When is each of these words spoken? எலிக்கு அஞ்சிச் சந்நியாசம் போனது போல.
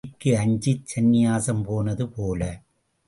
எலிக்கு 0.03 0.31
அஞ்சிச் 0.35 0.87
சந்நியாசம் 0.93 1.61
போனது 1.63 2.07
போல. 2.09 2.41